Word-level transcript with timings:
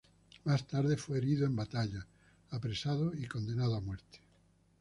Más 0.45 0.65
tarde 0.65 0.97
fue 0.97 1.19
herido 1.19 1.45
en 1.45 1.55
batalla, 1.55 2.03
apresado 2.49 3.13
y 3.13 3.27
condenado 3.27 3.75
a 3.75 3.81
muerte. 3.81 4.17